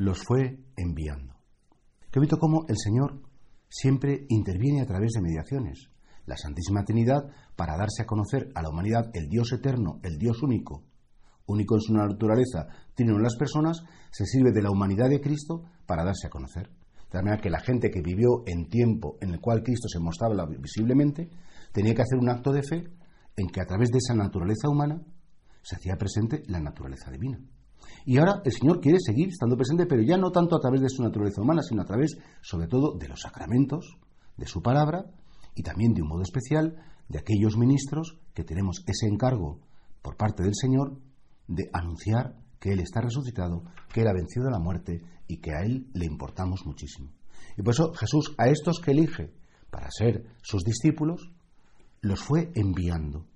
[0.00, 1.34] Los fue enviando.
[2.10, 3.20] Que he visto cómo el Señor
[3.68, 5.90] siempre interviene a través de mediaciones.
[6.24, 10.42] La Santísima Trinidad para darse a conocer a la humanidad el Dios eterno, el Dios
[10.42, 10.84] único,
[11.44, 15.64] único en su naturaleza, tiene en las personas, se sirve de la humanidad de Cristo
[15.84, 16.70] para darse a conocer.
[17.12, 20.46] De manera que la gente que vivió en tiempo en el cual Cristo se mostraba
[20.46, 21.28] visiblemente,
[21.72, 22.84] tenía que hacer un acto de fe
[23.36, 25.02] en que a través de esa naturaleza humana
[25.60, 27.38] se hacía presente la naturaleza divina.
[28.04, 30.88] Y ahora el Señor quiere seguir estando presente, pero ya no tanto a través de
[30.88, 33.98] su naturaleza humana, sino a través, sobre todo, de los sacramentos,
[34.36, 35.04] de su palabra
[35.54, 36.76] y también de un modo especial
[37.08, 39.60] de aquellos ministros que tenemos ese encargo
[40.02, 40.98] por parte del Señor
[41.46, 45.62] de anunciar que Él está resucitado, que Él ha vencido la muerte y que a
[45.62, 47.12] Él le importamos muchísimo.
[47.56, 49.32] Y por eso Jesús a estos que elige
[49.70, 51.32] para ser sus discípulos,
[52.00, 53.26] los fue enviando.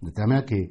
[0.00, 0.70] De tal manera que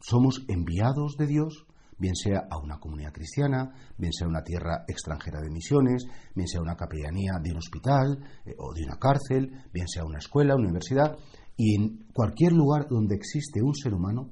[0.00, 1.66] somos enviados de Dios
[2.00, 6.62] bien sea a una comunidad cristiana, bien sea una tierra extranjera de misiones, bien sea
[6.62, 10.64] una capellanía de un hospital eh, o de una cárcel, bien sea una escuela, una
[10.64, 11.16] universidad,
[11.56, 14.30] y en cualquier lugar donde existe un ser humano,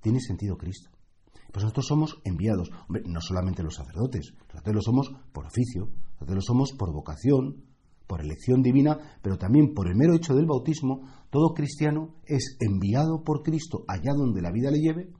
[0.00, 0.90] tiene sentido Cristo.
[1.50, 2.70] Pues nosotros somos enviados,
[3.06, 5.88] no solamente los sacerdotes, nosotros lo somos por oficio,
[6.20, 7.64] nosotros lo somos por vocación,
[8.06, 11.00] por elección divina, pero también por el mero hecho del bautismo,
[11.30, 15.12] todo cristiano es enviado por Cristo allá donde la vida le lleve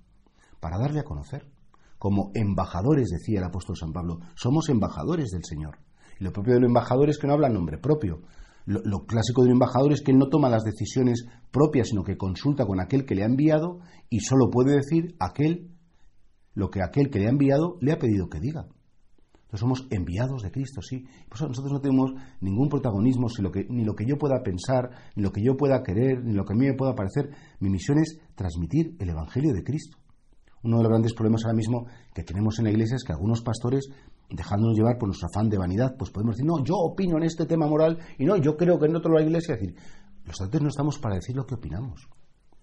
[0.61, 1.56] para darle a conocer
[1.99, 5.79] como embajadores, decía el apóstol San Pablo, somos embajadores del Señor.
[6.19, 8.23] Y lo propio de los embajadores es que no habla en nombre propio.
[8.67, 12.17] Lo, clásico de un embajador es que él no toma las decisiones propias, sino que
[12.17, 13.79] consulta con aquel que le ha enviado
[14.11, 15.71] y solo puede decir aquel
[16.53, 18.67] lo que aquel que le ha enviado le ha pedido que diga.
[19.47, 21.05] Entonces somos enviados de Cristo, sí.
[21.31, 25.31] Nosotros no tenemos ningún protagonismo, lo que, ni lo que yo pueda pensar, ni lo
[25.31, 27.31] que yo pueda querer, ni lo que a mí me pueda parecer.
[27.61, 29.99] Mi misión es transmitir el Evangelio de Cristo.
[30.67, 33.41] Uno de los grandes problemas ahora mismo que tenemos en la iglesia es que algunos
[33.41, 33.89] pastores,
[34.29, 37.47] dejándonos llevar por nuestro afán de vanidad, pues podemos decir, no, yo opino en este
[37.47, 39.55] tema moral y no, yo creo que en otro la iglesia.
[39.55, 39.77] Es decir,
[40.25, 42.09] los sacerdotes no estamos para decir lo que opinamos.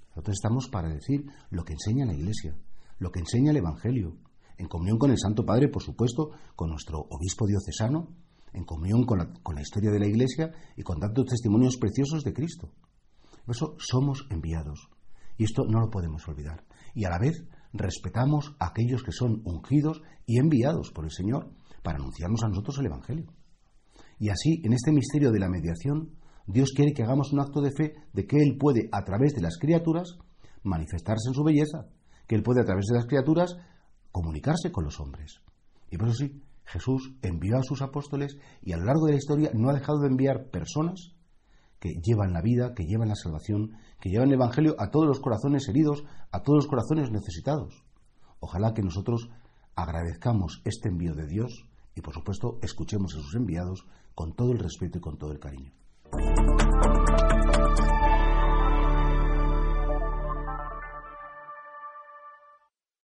[0.09, 2.57] Nosotros estamos para decir lo que enseña la iglesia,
[2.99, 4.17] lo que enseña el Evangelio,
[4.57, 8.09] en comunión con el Santo Padre, por supuesto, con nuestro obispo diocesano,
[8.51, 12.25] en comunión con la, con la historia de la iglesia y con tantos testimonios preciosos
[12.25, 12.69] de Cristo.
[13.45, 14.89] Por eso somos enviados.
[15.37, 16.65] Y esto no lo podemos olvidar.
[16.93, 21.49] Y a la vez respetamos a aquellos que son ungidos y enviados por el Señor
[21.81, 23.33] para anunciarnos a nosotros el Evangelio.
[24.19, 27.71] Y así, en este misterio de la mediación, Dios quiere que hagamos un acto de
[27.71, 30.17] fe de que Él puede, a través de las criaturas,
[30.61, 31.87] manifestarse en su belleza,
[32.27, 33.57] que Él puede, a través de las criaturas,
[34.11, 35.41] comunicarse con los hombres.
[35.89, 39.17] Y por eso sí, Jesús envió a sus apóstoles y a lo largo de la
[39.17, 41.13] historia no ha dejado de enviar personas
[41.83, 45.19] que llevan la vida, que llevan la salvación, que llevan el Evangelio a todos los
[45.19, 47.83] corazones heridos, a todos los corazones necesitados.
[48.39, 49.29] Ojalá que nosotros
[49.75, 53.85] agradezcamos este envío de Dios y, por supuesto, escuchemos a sus enviados
[54.15, 55.73] con todo el respeto y con todo el cariño.